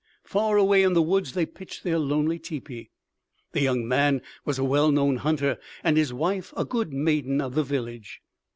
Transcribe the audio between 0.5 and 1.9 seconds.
away in the woods they pitched